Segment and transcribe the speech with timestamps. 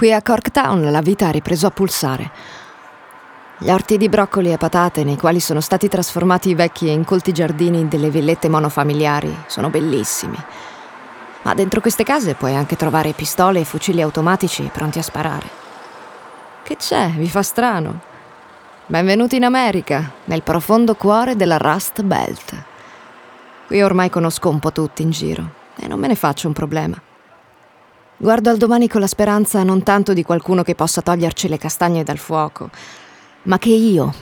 [0.00, 2.30] Qui a Corktown la vita ha ripreso a pulsare.
[3.58, 7.32] Gli orti di broccoli e patate, nei quali sono stati trasformati i vecchi e incolti
[7.32, 10.38] giardini delle villette monofamiliari, sono bellissimi.
[11.42, 15.50] Ma dentro queste case puoi anche trovare pistole e fucili automatici pronti a sparare.
[16.62, 17.10] Che c'è?
[17.10, 18.00] Vi fa strano?
[18.86, 22.54] Benvenuti in America, nel profondo cuore della Rust Belt.
[23.66, 26.98] Qui ormai conosco un po' tutti in giro e non me ne faccio un problema.
[28.22, 32.02] Guardo al domani con la speranza non tanto di qualcuno che possa toglierci le castagne
[32.02, 32.68] dal fuoco,
[33.44, 34.12] ma che io,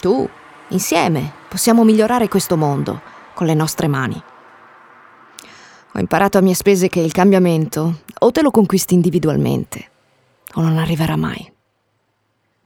[0.00, 0.28] tu,
[0.68, 3.00] insieme possiamo migliorare questo mondo
[3.34, 4.22] con le nostre mani.
[5.94, 9.90] Ho imparato a mie spese che il cambiamento o te lo conquisti individualmente
[10.54, 11.52] o non arriverà mai.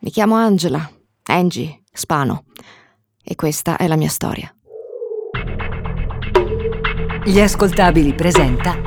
[0.00, 0.86] Mi chiamo Angela,
[1.22, 2.44] Angie Spano,
[3.24, 4.54] e questa è la mia storia.
[7.24, 8.85] Gli ascoltabili presenta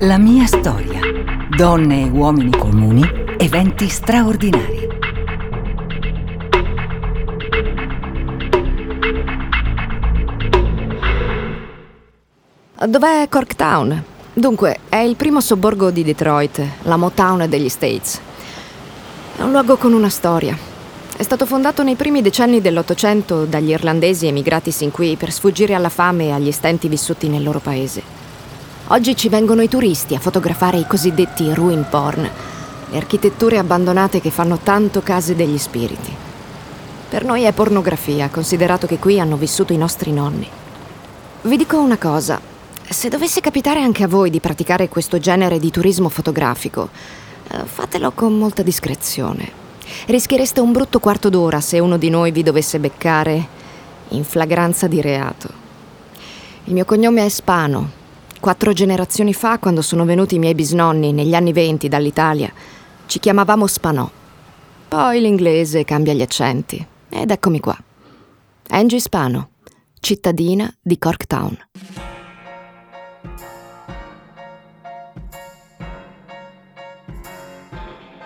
[0.00, 1.00] La mia storia.
[1.56, 4.88] Donne e uomini comuni, eventi straordinari.
[12.88, 14.02] Dov'è Corktown?
[14.32, 18.20] Dunque, è il primo sobborgo di Detroit, la Motown degli States.
[19.36, 20.58] È un luogo con una storia.
[21.16, 25.88] È stato fondato nei primi decenni dell'Ottocento dagli irlandesi emigrati sin qui per sfuggire alla
[25.88, 28.13] fame e agli stenti vissuti nel loro paese.
[28.88, 32.20] Oggi ci vengono i turisti a fotografare i cosiddetti ruin porn,
[32.90, 36.14] le architetture abbandonate che fanno tanto case degli spiriti.
[37.08, 40.46] Per noi è pornografia, considerato che qui hanno vissuto i nostri nonni.
[41.42, 42.38] Vi dico una cosa,
[42.86, 46.90] se dovesse capitare anche a voi di praticare questo genere di turismo fotografico,
[47.48, 49.50] eh, fatelo con molta discrezione.
[50.08, 53.48] Rischiereste un brutto quarto d'ora se uno di noi vi dovesse beccare
[54.08, 55.48] in flagranza di reato.
[56.64, 58.02] Il mio cognome è Spano.
[58.44, 62.52] Quattro generazioni fa, quando sono venuti i miei bisnonni negli anni venti dall'Italia,
[63.06, 64.06] ci chiamavamo Spanò.
[64.86, 66.86] Poi l'inglese cambia gli accenti.
[67.08, 67.74] Ed eccomi qua.
[68.68, 69.48] Angie Spano,
[69.98, 71.56] cittadina di Corktown.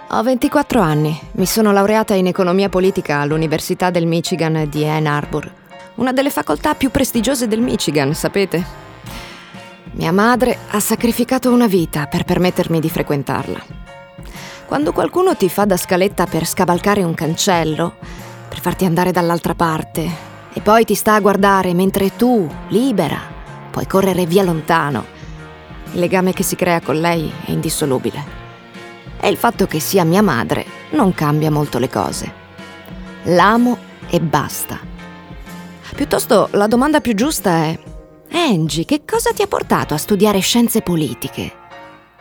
[0.08, 5.48] Ho 24 anni, mi sono laureata in economia politica all'Università del Michigan di Ann Arbor,
[5.94, 8.87] una delle facoltà più prestigiose del Michigan, sapete?
[9.98, 13.60] Mia madre ha sacrificato una vita per permettermi di frequentarla.
[14.64, 17.96] Quando qualcuno ti fa da scaletta per scavalcare un cancello,
[18.48, 20.08] per farti andare dall'altra parte,
[20.52, 23.18] e poi ti sta a guardare mentre tu, libera,
[23.72, 25.04] puoi correre via lontano,
[25.92, 28.36] il legame che si crea con lei è indissolubile
[29.20, 32.32] e il fatto che sia mia madre non cambia molto le cose.
[33.24, 33.76] L'amo
[34.08, 34.78] e basta.
[35.96, 37.78] Piuttosto la domanda più giusta è,
[38.30, 41.52] Angie, che cosa ti ha portato a studiare scienze politiche?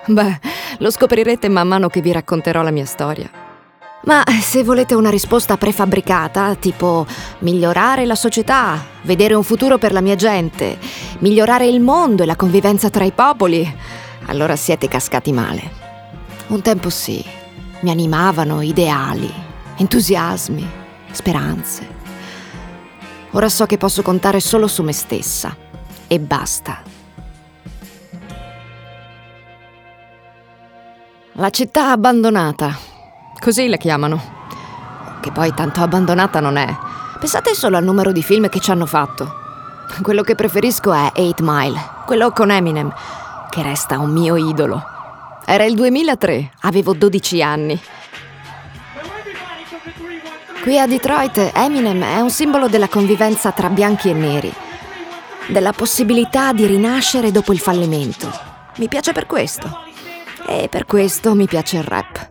[0.07, 0.39] Beh,
[0.79, 3.29] lo scoprirete man mano che vi racconterò la mia storia.
[4.03, 7.05] Ma se volete una risposta prefabbricata, tipo
[7.39, 10.77] migliorare la società, vedere un futuro per la mia gente,
[11.19, 13.69] migliorare il mondo e la convivenza tra i popoli,
[14.27, 15.71] allora siete cascati male.
[16.47, 17.23] Un tempo sì,
[17.81, 19.31] mi animavano ideali,
[19.75, 20.65] entusiasmi,
[21.11, 21.95] speranze.
[23.31, 25.65] Ora so che posso contare solo su me stessa
[26.07, 26.81] e basta.
[31.33, 32.75] La città abbandonata,
[33.39, 34.35] così la chiamano.
[35.21, 36.75] Che poi tanto abbandonata non è.
[37.19, 39.45] Pensate solo al numero di film che ci hanno fatto.
[40.01, 42.93] Quello che preferisco è Eight Mile, quello con Eminem,
[43.49, 44.83] che resta un mio idolo.
[45.45, 47.81] Era il 2003, avevo 12 anni.
[50.61, 54.53] Qui a Detroit Eminem è un simbolo della convivenza tra bianchi e neri,
[55.47, 58.29] della possibilità di rinascere dopo il fallimento.
[58.77, 59.85] Mi piace per questo.
[60.45, 62.27] E per questo mi piace il rap.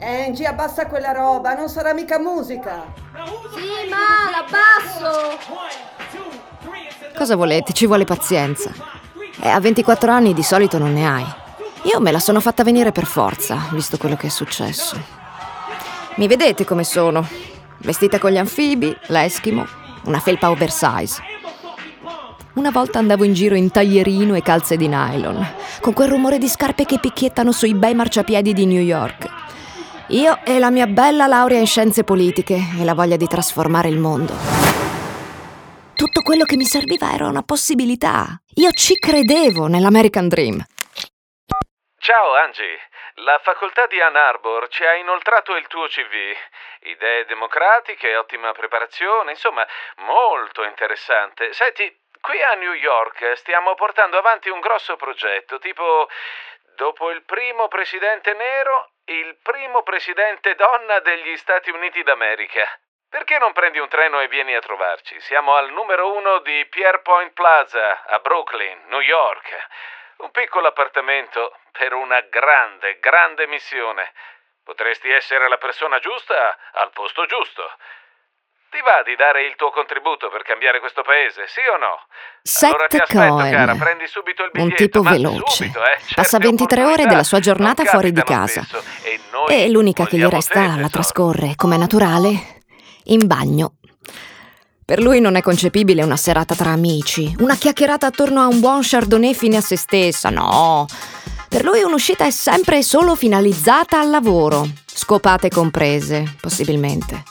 [0.00, 2.92] Angie, abbassa quella roba, non sarà mica musica.
[3.54, 5.38] Sì, ma l'abbasso.
[7.14, 7.72] Cosa volete?
[7.72, 8.72] Ci vuole pazienza.
[9.42, 11.26] E a 24 anni di solito non ne hai.
[11.84, 14.98] Io me la sono fatta venire per forza, visto quello che è successo.
[16.16, 17.26] Mi vedete come sono?
[17.78, 19.66] Vestita con gli anfibi, l'eschimo,
[20.04, 21.39] una felpa oversize.
[22.60, 25.42] Una volta andavo in giro in taglierino e calze di nylon,
[25.80, 29.26] con quel rumore di scarpe che picchiettano sui bei marciapiedi di New York.
[30.08, 33.96] Io e la mia bella laurea in scienze politiche e la voglia di trasformare il
[33.96, 34.34] mondo.
[35.94, 38.38] Tutto quello che mi serviva era una possibilità.
[38.56, 40.62] Io ci credevo nell'American Dream.
[41.96, 42.76] Ciao Angie,
[43.24, 46.36] la facoltà di Ann Arbor ci ha inoltrato il tuo CV.
[46.90, 49.66] Idee democratiche, ottima preparazione, insomma,
[49.96, 51.52] molto interessante.
[51.52, 56.08] Senti, qui a New York stiamo portando avanti un grosso progetto, tipo
[56.76, 62.66] dopo il primo presidente nero, il primo presidente donna degli Stati Uniti d'America.
[63.08, 65.18] Perché non prendi un treno e vieni a trovarci?
[65.20, 69.66] Siamo al numero uno di Pierpoint Plaza, a Brooklyn, New York.
[70.18, 74.12] Un piccolo appartamento per una grande, grande missione.
[74.62, 77.72] Potresti essere la persona giusta al posto giusto.
[78.70, 82.06] Ti va di dare il tuo contributo per cambiare questo paese, sì o no?
[82.40, 85.64] Seth allora aspetto, Cohen, cara, prendi subito il biglietto, un tipo veloce.
[85.64, 88.62] subito, eh, Passa certe 23 ore della sua giornata fuori di casa.
[88.62, 88.80] spesso,
[89.48, 92.62] e, E l'unica che gli resta te, la trascorre, come naturale,
[93.06, 93.74] in bagno.
[94.84, 98.82] Per lui non è concepibile una serata tra amici, una chiacchierata attorno a un buon
[98.82, 100.86] chardonnay fine a se stessa, no.
[101.48, 107.24] Per lui un'uscita è sempre e solo finalizzata al lavoro, scopate comprese, possibilmente.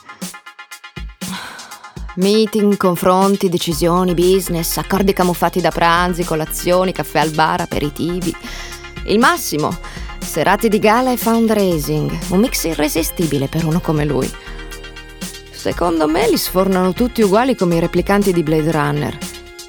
[2.16, 8.34] Meeting, confronti, decisioni, business, accordi camuffati da pranzi, colazioni, caffè al bar, aperitivi.
[9.04, 9.76] Il massimo,
[10.18, 14.28] serate di gala e fundraising, un mix irresistibile per uno come lui.
[15.52, 19.18] Secondo me li sfornano tutti uguali come i replicanti di Blade Runner,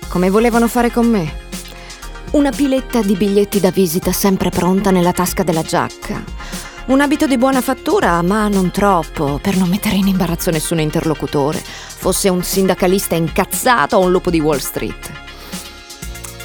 [0.07, 1.39] come volevano fare con me.
[2.31, 6.23] Una piletta di biglietti da visita sempre pronta nella tasca della giacca.
[6.91, 11.57] Un abito di buona fattura, ma non troppo, per non mettere in imbarazzo nessun interlocutore,
[11.57, 15.11] fosse un sindacalista incazzato o un lupo di Wall Street.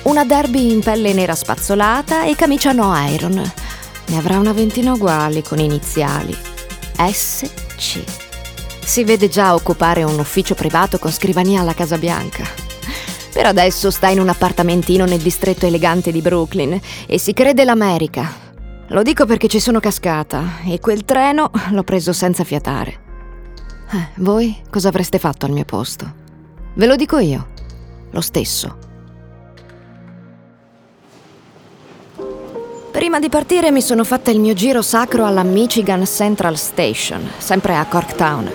[0.02, 3.34] Una derby in pelle nera spazzolata e camicia no iron.
[4.06, 6.38] Ne avrà una ventina uguali con iniziali.
[6.96, 8.04] SC.
[8.84, 12.44] Si vede già occupare un ufficio privato con scrivania alla Casa Bianca.
[13.32, 18.45] Per adesso sta in un appartamentino nel distretto elegante di Brooklyn e si crede l'America.
[18.90, 23.04] Lo dico perché ci sono cascata e quel treno l'ho preso senza fiatare.
[23.90, 26.24] Eh, voi cosa avreste fatto al mio posto?
[26.74, 27.48] Ve lo dico io.
[28.10, 28.84] Lo stesso.
[32.92, 37.76] Prima di partire mi sono fatta il mio giro sacro alla Michigan Central Station, sempre
[37.76, 38.50] a Corktown.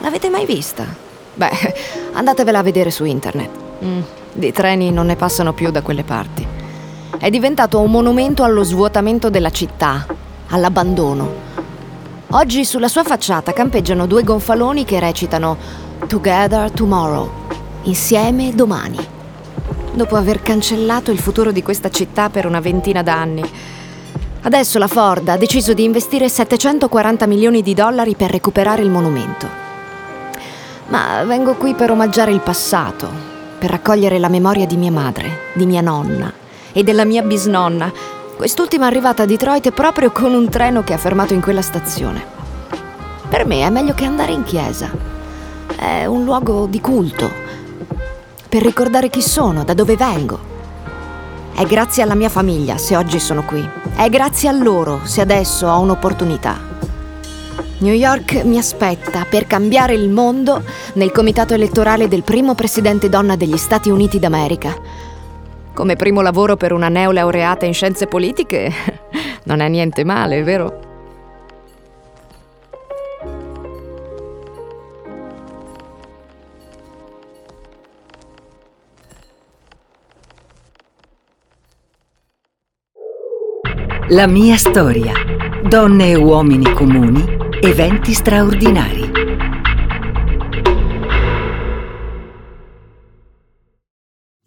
[0.00, 0.86] L'avete mai vista?
[1.34, 1.50] Beh,
[2.14, 3.50] andatevela a vedere su internet.
[3.84, 4.00] Mm,
[4.32, 6.53] di treni non ne passano più da quelle parti.
[7.16, 10.04] È diventato un monumento allo svuotamento della città,
[10.48, 11.32] all'abbandono.
[12.30, 15.56] Oggi sulla sua facciata campeggiano due gonfaloni che recitano
[16.08, 17.30] Together Tomorrow,
[17.84, 18.98] insieme domani.
[19.92, 23.48] Dopo aver cancellato il futuro di questa città per una ventina d'anni,
[24.42, 29.46] adesso la Ford ha deciso di investire 740 milioni di dollari per recuperare il monumento.
[30.88, 33.08] Ma vengo qui per omaggiare il passato,
[33.58, 36.42] per raccogliere la memoria di mia madre, di mia nonna
[36.74, 37.90] e della mia bisnonna,
[38.36, 42.22] quest'ultima arrivata a Detroit proprio con un treno che ha fermato in quella stazione.
[43.28, 44.90] Per me è meglio che andare in chiesa.
[45.74, 47.30] È un luogo di culto,
[48.48, 50.52] per ricordare chi sono, da dove vengo.
[51.54, 53.66] È grazie alla mia famiglia se oggi sono qui.
[53.94, 56.72] È grazie a loro se adesso ho un'opportunità.
[57.78, 60.62] New York mi aspetta per cambiare il mondo
[60.94, 64.76] nel comitato elettorale del primo presidente donna degli Stati Uniti d'America.
[65.74, 68.72] Come primo lavoro per una neolaureata in scienze politiche
[69.44, 70.92] non è niente male, vero?
[84.08, 85.12] La mia storia.
[85.64, 89.33] Donne e uomini comuni, eventi straordinari.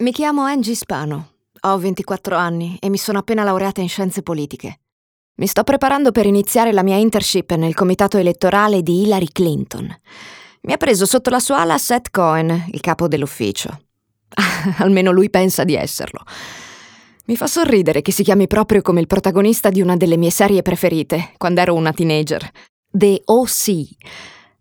[0.08, 4.80] Mi chiamo Angie Spano, ho 24 anni e mi sono appena laureata in scienze politiche.
[5.36, 9.94] Mi sto preparando per iniziare la mia internship nel comitato elettorale di Hillary Clinton.
[10.62, 13.82] Mi ha preso sotto la sua ala Seth Cohen, il capo dell'ufficio.
[14.80, 16.22] Almeno lui pensa di esserlo.
[17.26, 20.62] Mi fa sorridere che si chiami proprio come il protagonista di una delle mie serie
[20.62, 22.50] preferite, quando ero una teenager,
[22.90, 23.90] The O.C.,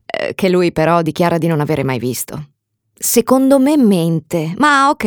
[0.07, 2.49] eh, che lui però dichiara di non avere mai visto.
[2.99, 5.05] Secondo me mente, ma ok.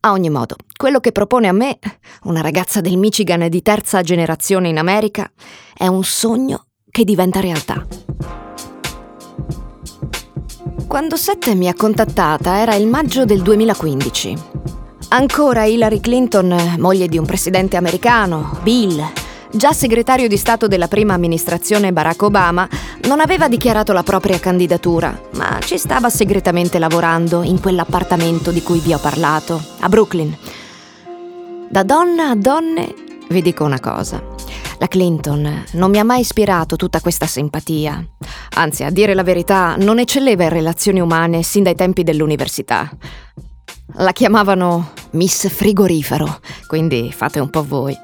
[0.00, 1.78] A ogni modo, quello che propone a me,
[2.22, 5.30] una ragazza del Michigan di terza generazione in America,
[5.76, 7.86] è un sogno che diventa realtà.
[10.88, 14.36] Quando Sette mi ha contattata era il maggio del 2015.
[15.08, 19.04] Ancora Hillary Clinton, moglie di un presidente americano, Bill,
[19.54, 22.68] già segretario di Stato della prima amministrazione Barack Obama,
[23.06, 28.80] non aveva dichiarato la propria candidatura, ma ci stava segretamente lavorando in quell'appartamento di cui
[28.80, 30.36] vi ho parlato, a Brooklyn.
[31.68, 32.94] Da donna a donne,
[33.28, 34.22] vi dico una cosa.
[34.78, 38.04] La Clinton non mi ha mai ispirato tutta questa simpatia.
[38.56, 42.90] Anzi, a dire la verità, non eccelleva in relazioni umane sin dai tempi dell'università.
[43.98, 47.96] La chiamavano Miss Frigorifero, quindi fate un po' voi.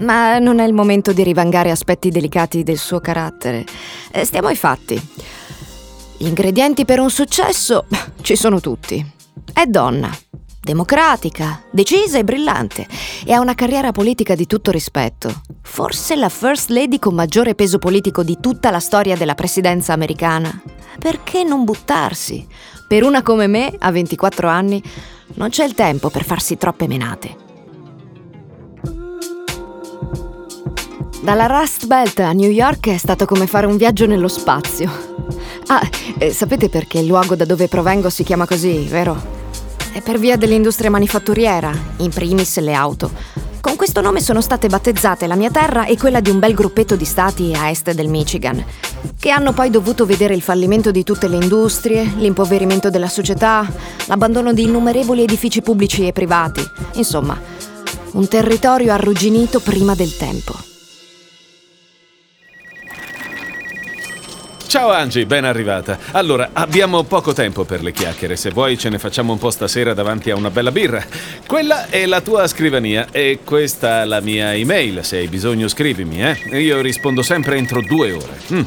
[0.00, 3.64] Ma non è il momento di rivangare aspetti delicati del suo carattere.
[4.10, 5.00] Eh, stiamo ai fatti.
[6.16, 7.86] Gli ingredienti per un successo
[8.22, 9.04] ci sono tutti.
[9.52, 10.10] È donna,
[10.62, 12.86] democratica, decisa e brillante
[13.24, 15.42] e ha una carriera politica di tutto rispetto.
[15.62, 20.62] Forse la First Lady con maggiore peso politico di tutta la storia della presidenza americana.
[20.98, 22.46] Perché non buttarsi?
[22.88, 24.82] Per una come me, a 24 anni,
[25.34, 27.48] non c'è il tempo per farsi troppe menate.
[31.22, 34.90] Dalla Rust Belt a New York è stato come fare un viaggio nello spazio.
[35.66, 35.86] Ah,
[36.32, 39.38] sapete perché il luogo da dove provengo si chiama così, vero?
[39.92, 43.10] È per via dell'industria manifatturiera, in primis le auto.
[43.60, 46.96] Con questo nome sono state battezzate la mia terra e quella di un bel gruppetto
[46.96, 48.64] di stati a est del Michigan,
[49.18, 53.70] che hanno poi dovuto vedere il fallimento di tutte le industrie, l'impoverimento della società,
[54.06, 56.62] l'abbandono di innumerevoli edifici pubblici e privati.
[56.94, 57.38] Insomma,
[58.12, 60.69] un territorio arrugginito prima del tempo.
[64.70, 65.98] Ciao Angie, ben arrivata.
[66.12, 68.36] Allora, abbiamo poco tempo per le chiacchiere.
[68.36, 71.04] Se vuoi ce ne facciamo un po' stasera davanti a una bella birra.
[71.44, 75.04] Quella è la tua scrivania e questa la mia email.
[75.04, 76.38] Se hai bisogno scrivimi, eh.
[76.60, 78.38] Io rispondo sempre entro due ore.
[78.52, 78.62] Mm.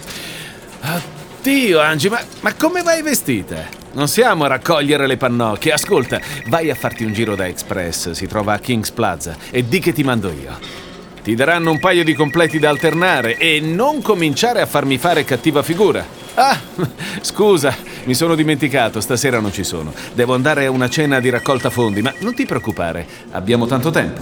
[1.39, 3.65] Oddio, Angie, ma, ma come vai vestita?
[3.93, 5.71] Non siamo a raccogliere le pannocchie.
[5.71, 9.79] Ascolta, vai a farti un giro da Express, si trova a Kings Plaza, e di
[9.79, 10.82] che ti mando io.
[11.23, 15.63] Ti daranno un paio di completi da alternare e non cominciare a farmi fare cattiva
[15.63, 16.05] figura.
[16.33, 16.59] Ah,
[17.21, 19.93] scusa, mi sono dimenticato, stasera non ci sono.
[20.13, 24.21] Devo andare a una cena di raccolta fondi, ma non ti preoccupare, abbiamo tanto tempo.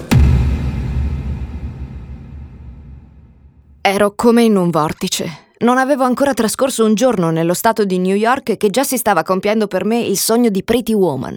[3.82, 5.48] Ero come in un vortice.
[5.62, 9.24] Non avevo ancora trascorso un giorno nello stato di New York che già si stava
[9.24, 11.36] compiendo per me il sogno di Pretty Woman.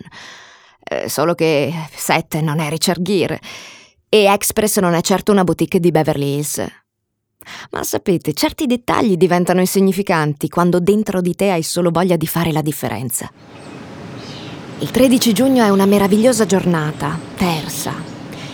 [0.87, 3.41] Eh, solo che Sette non è Richard Gere
[4.15, 6.65] e Express non è certo una boutique di Beverly Hills.
[7.73, 12.53] Ma sapete, certi dettagli diventano insignificanti quando dentro di te hai solo voglia di fare
[12.53, 13.29] la differenza.
[14.79, 17.93] Il 13 giugno è una meravigliosa giornata, tersa.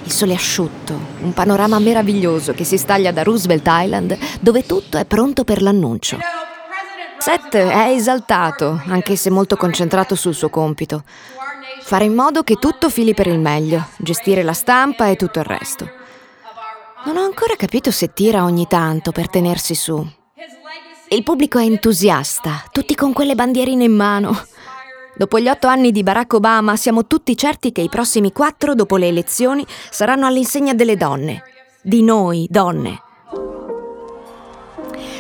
[0.03, 5.05] Il sole asciutto, un panorama meraviglioso che si staglia da Roosevelt Island, dove tutto è
[5.05, 6.17] pronto per l'annuncio.
[7.19, 11.05] Seth è esaltato, anche se molto concentrato sul suo compito.
[11.91, 15.45] Fare in modo che tutto fili per il meglio, gestire la stampa e tutto il
[15.45, 15.91] resto.
[17.05, 20.09] Non ho ancora capito se tira ogni tanto per tenersi su.
[21.09, 24.41] Il pubblico è entusiasta, tutti con quelle bandierine in mano.
[25.17, 28.97] Dopo gli otto anni di Barack Obama siamo tutti certi che i prossimi quattro, dopo
[28.97, 31.43] le elezioni, saranno all'insegna delle donne.
[31.83, 33.03] Di noi, donne.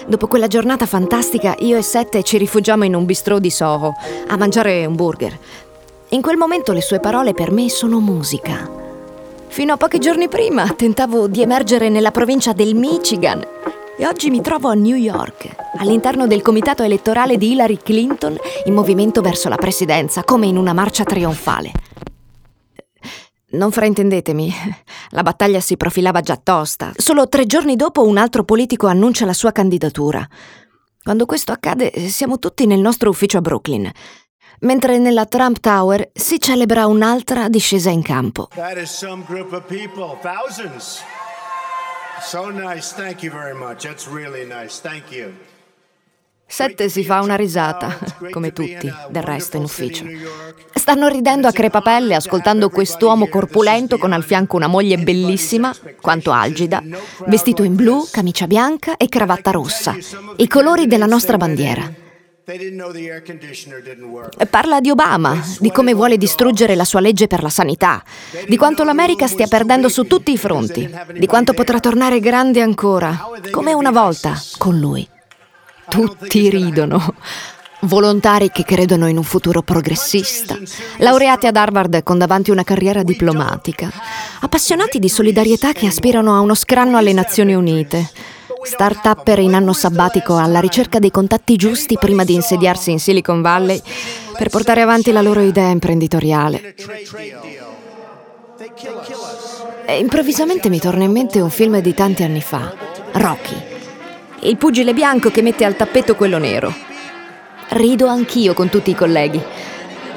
[0.07, 3.95] Dopo quella giornata fantastica, io e Sette ci rifugiamo in un bistrò di Soho
[4.27, 5.39] a mangiare un burger.
[6.13, 8.69] In quel momento le sue parole per me sono musica.
[9.47, 13.47] Fino a pochi giorni prima tentavo di emergere nella provincia del Michigan
[13.97, 18.75] e oggi mi trovo a New York, all'interno del comitato elettorale di Hillary Clinton in
[18.75, 21.71] movimento verso la presidenza, come in una marcia trionfale.
[23.51, 24.53] Non fraintendetemi,
[25.11, 26.91] la battaglia si profilava già tosta.
[26.97, 30.29] Solo tre giorni dopo un altro politico annuncia la sua candidatura.
[31.05, 33.93] Quando questo accade siamo tutti nel nostro ufficio a Brooklyn
[34.61, 38.49] mentre nella Trump Tower si celebra un'altra discesa in campo.
[38.55, 41.03] That is some group of people, thousands.
[42.23, 43.83] So nice, thank you very much.
[43.83, 44.81] That's really nice.
[44.81, 45.33] Thank you.
[46.51, 47.97] Sette si fa una risata,
[48.31, 50.05] come tutti, del resto in ufficio.
[50.75, 56.83] Stanno ridendo a crepapelle ascoltando quest'uomo corpulento con al fianco una moglie bellissima, quanto algida,
[57.27, 59.95] vestito in blu, camicia bianca e cravatta rossa,
[60.39, 62.10] i colori della nostra bandiera.
[64.51, 68.03] Parla di Obama, di come vuole distruggere la sua legge per la sanità,
[68.49, 73.29] di quanto l'America stia perdendo su tutti i fronti, di quanto potrà tornare grande ancora,
[73.53, 75.09] come una volta, con lui.
[75.89, 77.15] Tutti ridono.
[77.83, 80.59] Volontari che credono in un futuro progressista,
[80.99, 83.91] laureati ad Harvard con davanti una carriera diplomatica,
[84.41, 88.11] appassionati di solidarietà che aspirano a uno scranno alle Nazioni Unite
[88.63, 93.81] Start-upper in anno sabbatico alla ricerca dei contatti giusti prima di insediarsi in Silicon Valley
[94.37, 96.75] per portare avanti la loro idea imprenditoriale.
[99.87, 102.73] E improvvisamente mi torna in mente un film di tanti anni fa,
[103.13, 103.57] Rocky.
[104.41, 106.73] Il pugile bianco che mette al tappeto quello nero.
[107.71, 109.43] Rido anch'io con tutti i colleghi.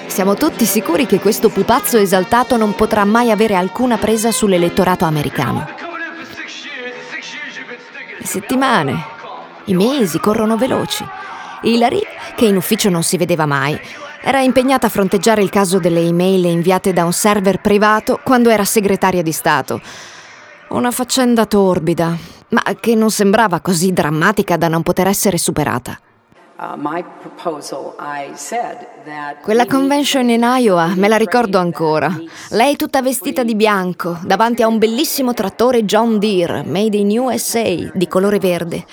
[0.08, 5.83] Siamo tutti sicuri che questo pupazzo esaltato non potrà mai avere alcuna presa sull'elettorato americano.
[8.24, 9.04] Le settimane,
[9.66, 11.06] i mesi corrono veloci.
[11.64, 12.02] Hilary,
[12.38, 13.78] che in ufficio non si vedeva mai,
[14.22, 18.64] era impegnata a fronteggiare il caso delle email inviate da un server privato quando era
[18.64, 19.82] segretaria di Stato.
[20.70, 22.16] Una faccenda torbida,
[22.48, 26.00] ma che non sembrava così drammatica da non poter essere superata.
[29.42, 32.16] Quella we convention in Iowa me la ricordo ancora.
[32.52, 37.92] Lei tutta vestita di bianco, davanti a un bellissimo trattore John Deere, made in USA,
[37.94, 38.86] di colore verde.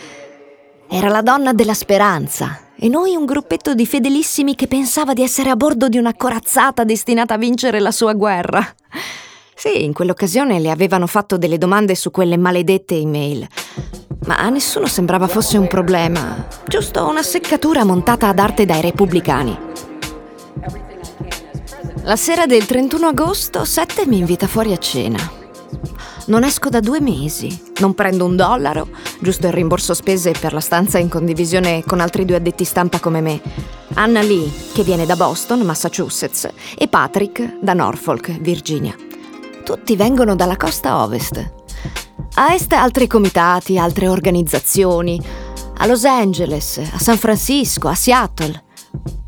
[0.89, 5.51] Era la donna della speranza e noi un gruppetto di fedelissimi che pensava di essere
[5.51, 8.67] a bordo di una corazzata destinata a vincere la sua guerra.
[9.55, 13.47] Sì, in quell'occasione le avevano fatto delle domande su quelle maledette email.
[14.31, 19.59] Ma a nessuno sembrava fosse un problema, giusto una seccatura montata ad arte dai repubblicani.
[22.05, 25.19] La sera del 31 agosto, Sette mi invita fuori a cena.
[26.27, 30.61] Non esco da due mesi, non prendo un dollaro, giusto il rimborso spese per la
[30.61, 33.41] stanza in condivisione con altri due addetti stampa come me.
[33.95, 38.95] Anna Lee, che viene da Boston, Massachusetts, e Patrick, da Norfolk, Virginia.
[39.65, 41.59] Tutti vengono dalla costa ovest.
[42.35, 45.21] A est altri comitati, altre organizzazioni.
[45.79, 48.65] A Los Angeles, a San Francisco, a Seattle.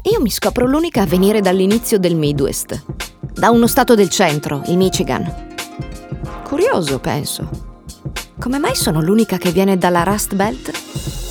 [0.02, 2.84] Io mi scopro l'unica a venire dall'inizio del Midwest,
[3.32, 5.54] da uno stato del centro, il Michigan.
[6.44, 7.48] Curioso, penso.
[8.38, 11.21] Come mai sono l'unica che viene dalla Rust Belt?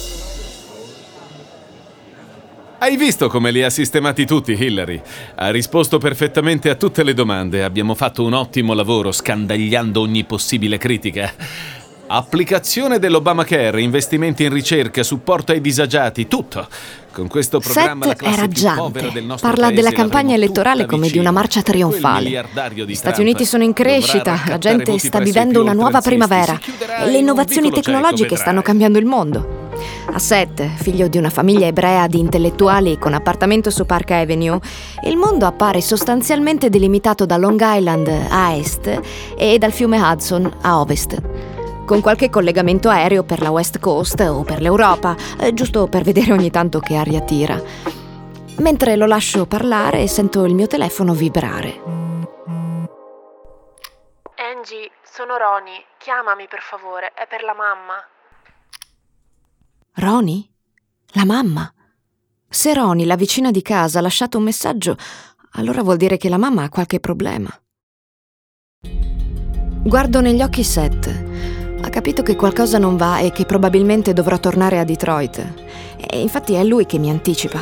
[2.84, 5.00] Hai visto come li ha sistemati tutti, Hillary?
[5.36, 7.64] Ha risposto perfettamente a tutte le domande.
[7.64, 11.32] Abbiamo fatto un ottimo lavoro scandagliando ogni possibile critica.
[12.08, 16.68] Applicazione dell'Obamacare, investimenti in ricerca, supporto ai disagiati, tutto.
[17.12, 21.30] Con questo programma la Seth classe era nostro Parla della campagna elettorale come di una
[21.30, 21.32] vicino.
[21.32, 22.44] marcia trionfale.
[22.74, 26.60] Gli Stati Uniti sono in crescita, la gente sta vivendo una nuova primavera
[27.04, 29.61] e le innovazioni tecnologiche stanno cambiando il mondo.
[30.14, 34.60] A Seth, figlio di una famiglia ebrea di intellettuali con appartamento su Park Avenue,
[35.06, 39.00] il mondo appare sostanzialmente delimitato da Long Island a est
[39.38, 41.22] e dal fiume Hudson a ovest
[41.86, 46.32] con qualche collegamento aereo per la West Coast o per l'Europa, eh, giusto per vedere
[46.32, 47.62] ogni tanto che aria tira.
[48.60, 51.82] Mentre lo lascio parlare, sento il mio telefono vibrare.
[54.36, 55.84] Angie, sono Roni.
[55.98, 57.98] Chiamami per favore, è per la mamma.
[59.96, 60.50] Roni?
[61.14, 61.70] La mamma?
[62.48, 64.96] Se Roni, la vicina di casa, ha lasciato un messaggio,
[65.52, 67.50] allora vuol dire che la mamma ha qualche problema.
[69.84, 71.24] Guardo negli occhi Seth.
[71.82, 75.54] Ha capito che qualcosa non va e che probabilmente dovrò tornare a Detroit.
[75.98, 77.60] E infatti è lui che mi anticipa.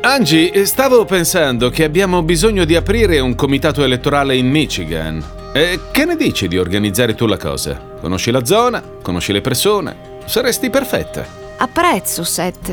[0.00, 5.22] Angie, stavo pensando che abbiamo bisogno di aprire un comitato elettorale in Michigan.
[5.52, 7.76] E che ne dici di organizzare tu la cosa?
[8.00, 11.41] Conosci la zona, conosci le persone, saresti perfetta.
[11.62, 12.72] Apprezzo, Seth,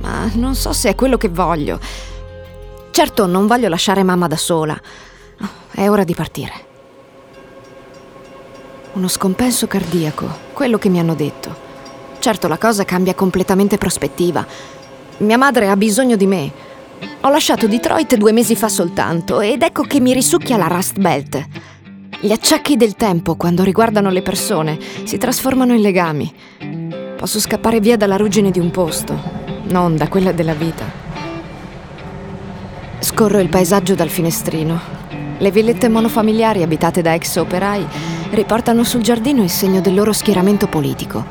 [0.00, 1.78] ma non so se è quello che voglio.
[2.90, 4.76] Certo, non voglio lasciare mamma da sola.
[5.70, 6.52] È ora di partire.
[8.94, 11.54] Uno scompenso cardiaco, quello che mi hanno detto.
[12.18, 14.44] Certo, la cosa cambia completamente prospettiva.
[15.18, 16.52] Mia madre ha bisogno di me.
[17.20, 21.46] Ho lasciato Detroit due mesi fa soltanto ed ecco che mi risucchia la Rust Belt.
[22.20, 26.32] Gli acciacchi del tempo, quando riguardano le persone, si trasformano in legami.
[27.16, 29.18] Posso scappare via dalla ruggine di un posto,
[29.64, 30.84] non da quella della vita.
[32.98, 34.80] Scorro il paesaggio dal finestrino.
[35.38, 37.86] Le villette monofamiliari abitate da ex operai
[38.30, 41.24] riportano sul giardino il segno del loro schieramento politico.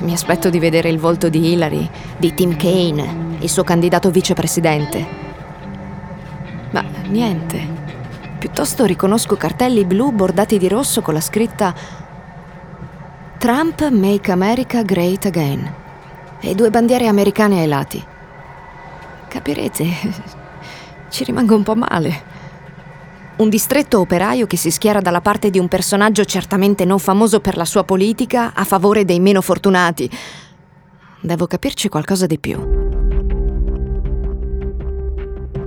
[0.00, 5.06] Mi aspetto di vedere il volto di Hillary, di Tim Kaine, il suo candidato vicepresidente.
[6.70, 7.81] Ma niente.
[8.42, 11.72] Piuttosto riconosco cartelli blu bordati di rosso con la scritta
[13.38, 15.74] Trump Make America Great Again
[16.40, 18.04] e due bandiere americane ai lati.
[19.28, 19.86] Capirete,
[21.08, 22.22] ci rimango un po' male.
[23.36, 27.56] Un distretto operaio che si schiera dalla parte di un personaggio certamente non famoso per
[27.56, 30.10] la sua politica a favore dei meno fortunati.
[31.20, 32.58] Devo capirci qualcosa di più.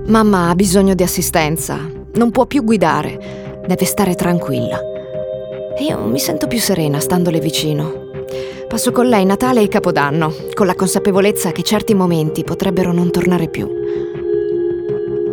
[0.08, 4.80] Mamma ha bisogno di assistenza, non può più guidare, deve stare tranquilla.
[5.78, 8.04] E io mi sento più serena standole vicino.
[8.66, 13.48] Passo con lei Natale e Capodanno, con la consapevolezza che certi momenti potrebbero non tornare
[13.48, 13.68] più.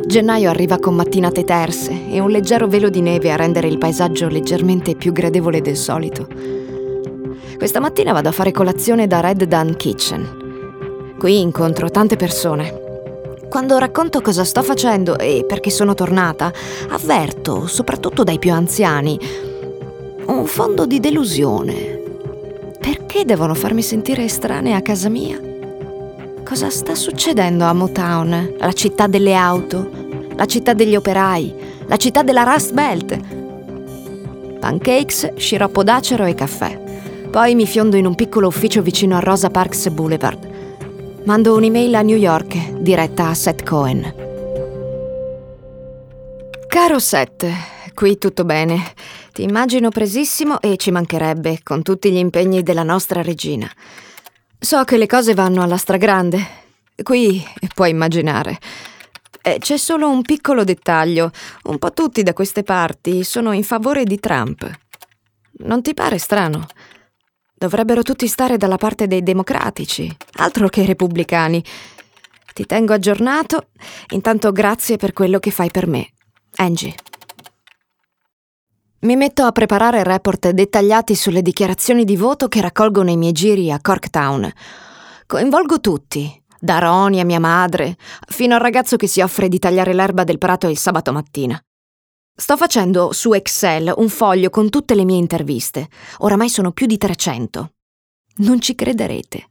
[0.06, 4.28] Gennaio arriva con mattinate terse e un leggero velo di neve a rendere il paesaggio
[4.28, 6.28] leggermente più gradevole del solito.
[7.58, 11.16] Questa mattina vado a fare colazione da Red Dan Kitchen.
[11.18, 12.83] Qui incontro tante persone.
[13.54, 16.52] Quando racconto cosa sto facendo e perché sono tornata,
[16.90, 19.16] avverto, soprattutto dai più anziani,
[20.26, 22.02] un fondo di delusione.
[22.80, 25.40] Perché devono farmi sentire estranea a casa mia?
[26.44, 29.88] Cosa sta succedendo a Motown, la città delle auto,
[30.36, 31.54] la città degli operai,
[31.86, 33.20] la città della Rust Belt?
[34.60, 36.82] Pancakes, sciroppo d'acero e caffè.
[37.30, 40.53] Poi mi fiondo in un piccolo ufficio vicino a Rosa Parks Boulevard.
[41.26, 44.14] Mando un'email a New York, diretta a Seth Cohen.
[46.68, 47.48] Caro Seth,
[47.94, 48.94] qui tutto bene.
[49.32, 53.72] Ti immagino presissimo e ci mancherebbe, con tutti gli impegni della nostra regina.
[54.60, 56.46] So che le cose vanno alla stragrande.
[57.02, 57.42] Qui
[57.74, 58.60] puoi immaginare.
[59.42, 61.32] Eh, c'è solo un piccolo dettaglio.
[61.64, 64.70] Un po' tutti da queste parti sono in favore di Trump.
[65.60, 66.68] Non ti pare strano?
[67.64, 71.64] Dovrebbero tutti stare dalla parte dei democratici, altro che repubblicani.
[72.54, 73.68] Ti tengo aggiornato.
[74.10, 76.10] Intanto grazie per quello che fai per me.
[76.58, 76.94] Angie.
[79.04, 83.72] Mi metto a preparare report dettagliati sulle dichiarazioni di voto che raccolgo nei miei giri
[83.72, 84.52] a Corktown.
[85.26, 87.96] Coinvolgo tutti, da Roni a mia madre,
[88.28, 91.58] fino al ragazzo che si offre di tagliare l'erba del prato il sabato mattina.
[92.36, 95.88] Sto facendo su Excel un foglio con tutte le mie interviste.
[96.20, 97.74] Oramai sono più di 300.
[98.38, 99.48] Non ci crederete.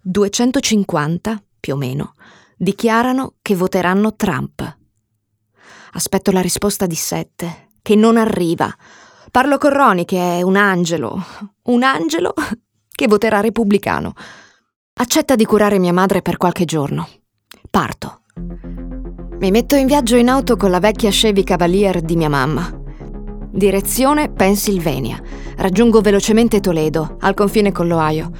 [0.00, 2.14] 250, più o meno,
[2.56, 4.78] dichiarano che voteranno Trump.
[5.92, 8.74] Aspetto la risposta di Sette, che non arriva.
[9.30, 11.24] Parlo con Ronnie, che è un angelo.
[11.64, 12.34] Un angelo
[12.90, 14.14] che voterà repubblicano.
[14.94, 17.08] Accetta di curare mia madre per qualche giorno.
[17.70, 18.22] Parto.
[19.46, 22.68] Mi metto in viaggio in auto con la vecchia Chevy Cavalier di mia mamma.
[23.48, 25.22] Direzione Pennsylvania.
[25.58, 28.32] Raggiungo velocemente Toledo, al confine con l'Ohio.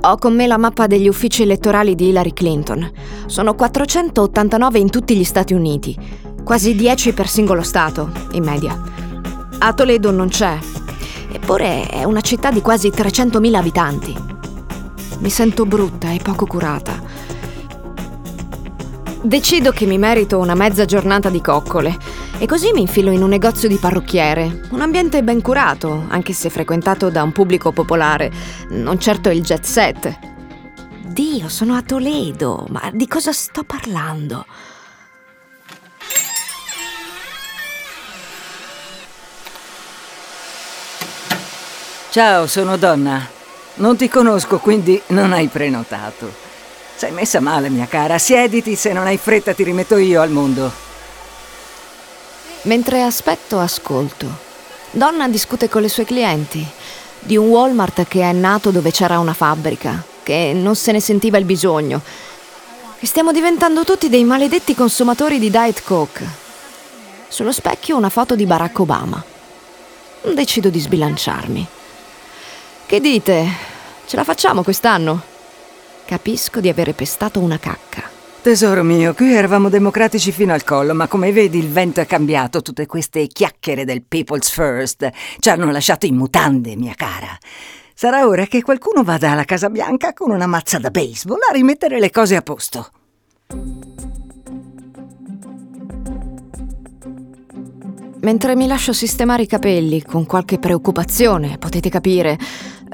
[0.00, 2.90] Ho con me la mappa degli uffici elettorali di Hillary Clinton.
[3.26, 5.94] Sono 489 in tutti gli Stati Uniti,
[6.42, 8.74] quasi 10 per singolo Stato, in media.
[9.58, 10.58] A Toledo non c'è,
[11.30, 14.16] eppure è una città di quasi 300.000 abitanti.
[15.18, 17.05] Mi sento brutta e poco curata.
[19.26, 21.98] Decido che mi merito una mezza giornata di coccole
[22.38, 26.48] e così mi infilo in un negozio di parrucchiere, un ambiente ben curato, anche se
[26.48, 28.30] frequentato da un pubblico popolare,
[28.68, 30.16] non certo il jet set.
[31.08, 34.46] Dio, sono a Toledo, ma di cosa sto parlando?
[42.10, 43.26] Ciao, sono donna.
[43.74, 46.45] Non ti conosco, quindi non hai prenotato.
[46.96, 48.16] Sei messa male, mia cara.
[48.16, 50.72] Siediti, se non hai fretta ti rimetto io al mondo.
[52.62, 54.26] Mentre aspetto, ascolto.
[54.92, 56.66] Donna discute con le sue clienti
[57.18, 61.36] di un Walmart che è nato dove c'era una fabbrica, che non se ne sentiva
[61.36, 62.00] il bisogno,
[62.98, 66.26] che stiamo diventando tutti dei maledetti consumatori di Diet Coke.
[67.28, 69.22] Sullo specchio una foto di Barack Obama.
[70.32, 71.66] Decido di sbilanciarmi.
[72.86, 73.48] Che dite?
[74.06, 75.34] Ce la facciamo quest'anno?
[76.06, 78.04] Capisco di avere pestato una cacca.
[78.40, 82.62] Tesoro mio, qui eravamo democratici fino al collo, ma come vedi il vento è cambiato.
[82.62, 87.36] Tutte queste chiacchiere del People's First ci hanno lasciato in mutande, mia cara.
[87.92, 91.98] Sarà ora che qualcuno vada alla Casa Bianca con una mazza da baseball a rimettere
[91.98, 92.88] le cose a posto.
[98.20, 102.38] Mentre mi lascio sistemare i capelli con qualche preoccupazione, potete capire,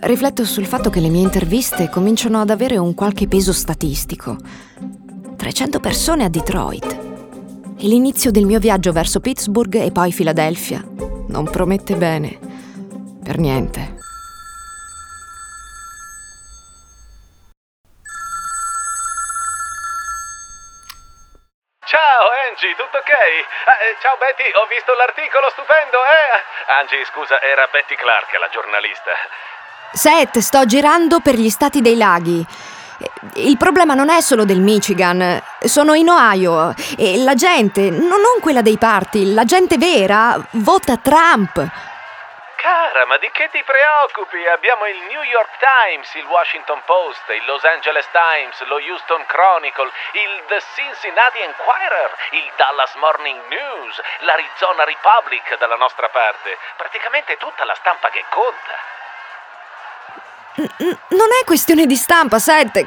[0.04, 4.36] Rifletto sul fatto che le mie interviste cominciano ad avere un qualche peso statistico.
[5.36, 6.90] 300 persone a Detroit.
[7.78, 10.82] E l'inizio del mio viaggio verso Pittsburgh e poi Filadelfia
[11.28, 12.36] non promette bene.
[13.22, 13.94] Per niente.
[21.86, 23.12] Ciao Angie, tutto ok?
[23.14, 26.74] Eh, ciao Betty, ho visto l'articolo stupendo, eh?
[26.80, 29.14] Angie, scusa, era Betty Clark, la giornalista.
[29.92, 32.44] Seth, sto girando per gli stati dei laghi.
[33.34, 38.62] Il problema non è solo del Michigan, sono in Ohio e la gente, non quella
[38.62, 41.60] dei party, la gente vera, vota Trump.
[42.56, 44.46] Cara, ma di che ti preoccupi?
[44.46, 49.90] Abbiamo il New York Times, il Washington Post, il Los Angeles Times, lo Houston Chronicle,
[50.12, 56.56] il The Cincinnati Enquirer, il Dallas Morning News, l'Arizona Republic dalla nostra parte.
[56.76, 59.01] Praticamente tutta la stampa che conta
[60.54, 62.84] non è questione di stampa, Seth.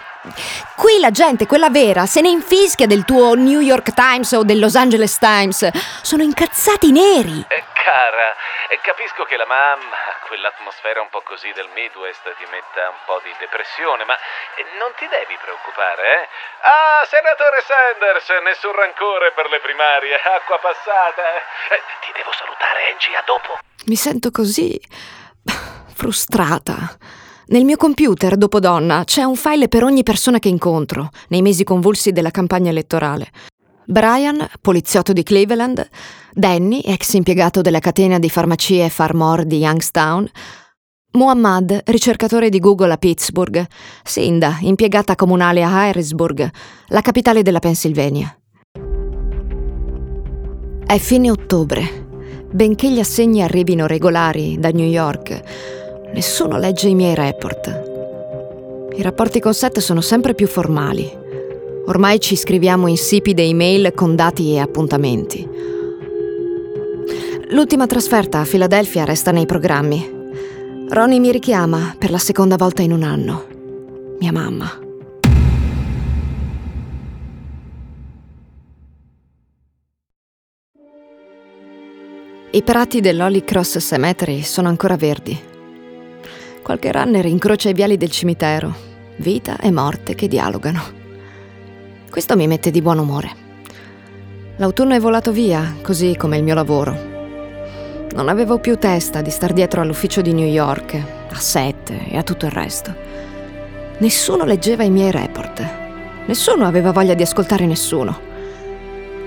[0.75, 4.59] Qui la gente, quella vera, se ne infischia del tuo New York Times o del
[4.59, 5.69] Los Angeles Times.
[6.01, 7.45] Sono incazzati neri.
[7.47, 8.35] Eh, cara,
[8.69, 9.97] eh, capisco che la mamma,
[10.27, 14.93] quell'atmosfera un po' così del Midwest ti metta un po' di depressione, ma eh, non
[14.97, 16.27] ti devi preoccupare, eh?
[16.61, 21.23] Ah, senatore Sanders, nessun rancore per le primarie, acqua passata.
[22.01, 23.57] Ti devo salutare, Angie, a dopo.
[23.85, 24.73] Mi sento così
[25.95, 26.97] frustrata.
[27.47, 31.63] Nel mio computer, dopo donna, c'è un file per ogni persona che incontro, nei mesi
[31.63, 33.29] convulsi della campagna elettorale.
[33.85, 35.87] Brian, poliziotto di Cleveland,
[36.33, 40.27] Danny, ex impiegato della catena di farmacie Farmore di Youngstown,
[41.11, 43.63] Muhammad, ricercatore di Google a Pittsburgh,
[44.03, 46.49] Sinda, impiegata comunale a Harrisburg,
[46.87, 48.35] la capitale della Pennsylvania.
[50.83, 52.03] È fine ottobre.
[52.51, 57.83] Benché gli assegni arrivino regolari da New York, nessuno legge i miei report.
[58.95, 61.09] I rapporti con Seth sono sempre più formali.
[61.87, 65.47] Ormai ci scriviamo insipide email con dati e appuntamenti.
[67.49, 70.13] L'ultima trasferta a Filadelfia resta nei programmi.
[70.89, 73.45] Ronnie mi richiama per la seconda volta in un anno.
[74.19, 74.79] Mia mamma.
[82.51, 85.53] I prati dell'Holy Cross Cemetery sono ancora verdi.
[86.65, 88.73] Qualche runner incrocia i viali del cimitero,
[89.17, 90.81] vita e morte che dialogano.
[92.09, 93.29] Questo mi mette di buon umore.
[94.55, 96.97] L'autunno è volato via, così come il mio lavoro.
[98.15, 100.95] Non avevo più testa di star dietro all'ufficio di New York,
[101.29, 102.95] a sette e a tutto il resto.
[103.99, 105.63] Nessuno leggeva i miei report.
[106.25, 108.19] Nessuno aveva voglia di ascoltare nessuno.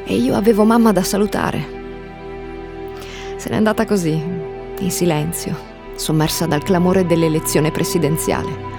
[0.05, 1.64] E io avevo mamma da salutare
[3.37, 4.20] Se n'è andata così,
[4.81, 8.77] in silenzio, sommersa dal clamore dell'elezione presidenziale.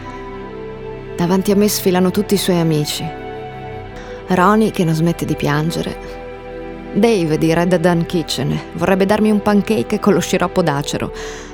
[1.16, 3.06] Davanti a me sfilano tutti i suoi amici.
[4.28, 5.98] Ronnie che non smette di piangere.
[6.94, 11.12] Dave di Red Dan Kitchen vorrebbe darmi un pancake con lo sciroppo d'acero.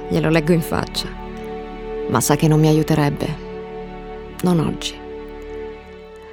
[0.08, 1.08] Glielo leggo in faccia.
[2.10, 3.44] Ma sa che non mi aiuterebbe.
[4.42, 4.96] Non oggi.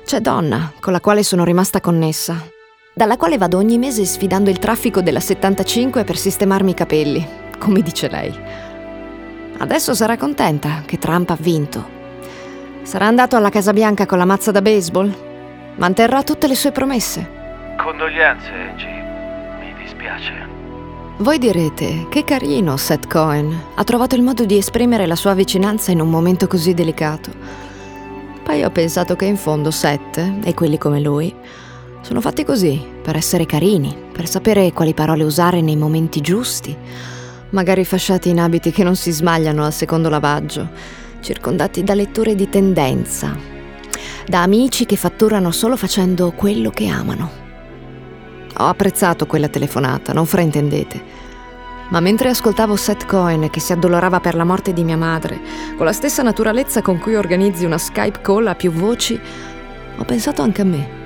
[0.05, 2.45] C'è Donna, con la quale sono rimasta connessa,
[2.93, 7.27] dalla quale vado ogni mese sfidando il traffico della 75 per sistemarmi i capelli,
[7.59, 8.71] come dice lei.
[9.63, 11.87] Adesso sarà contenta che Trump ha vinto.
[12.83, 15.15] Sarà andato alla Casa Bianca con la mazza da baseball?
[15.77, 17.31] Manterrà tutte le sue promesse.
[17.81, 19.61] Condoglianze, Angie.
[19.61, 20.33] Mi dispiace.
[21.19, 25.93] Voi direte, che carino Seth Cohen, ha trovato il modo di esprimere la sua vicinanza
[25.93, 27.31] in un momento così delicato.
[28.43, 31.33] Poi ho pensato che in fondo Seth, e quelli come lui,
[32.01, 36.77] sono fatti così, per essere carini, per sapere quali parole usare nei momenti giusti,
[37.53, 40.69] magari fasciati in abiti che non si smagliano al secondo lavaggio,
[41.21, 43.37] circondati da letture di tendenza,
[44.27, 47.41] da amici che fatturano solo facendo quello che amano.
[48.59, 51.21] Ho apprezzato quella telefonata, non fraintendete.
[51.89, 55.39] Ma mentre ascoltavo Seth Cohen che si addolorava per la morte di mia madre,
[55.77, 59.19] con la stessa naturalezza con cui organizzi una Skype call a più voci,
[59.97, 61.01] ho pensato anche a me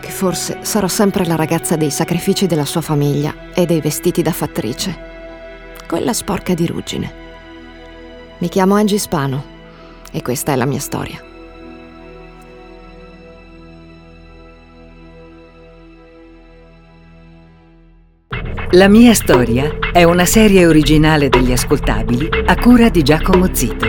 [0.00, 4.32] che forse sarò sempre la ragazza dei sacrifici della sua famiglia e dei vestiti da
[4.32, 5.11] fattrice.
[5.92, 7.12] Quella sporca di ruggine.
[8.38, 9.44] Mi chiamo Angie Spano
[10.10, 11.22] e questa è la mia storia.
[18.70, 23.86] La mia storia è una serie originale degli ascoltabili a cura di Giacomo Zito.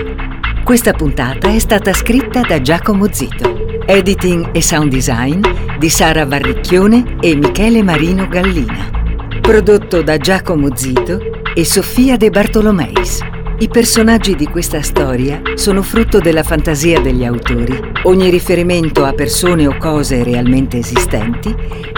[0.66, 3.80] Questa puntata è stata scritta da Giacomo Zito.
[3.86, 5.40] Editing e sound design
[5.80, 9.03] di Sara Varricchione e Michele Marino Gallina.
[9.44, 11.20] Prodotto da Giacomo Zito
[11.54, 13.20] e Sofia De Bartolomeis.
[13.60, 17.78] I personaggi di questa storia sono frutto della fantasia degli autori.
[18.04, 21.54] Ogni riferimento a persone o cose realmente esistenti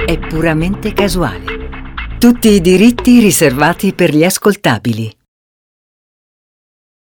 [0.08, 2.18] è puramente casuale.
[2.18, 5.15] Tutti i diritti riservati per gli ascoltabili.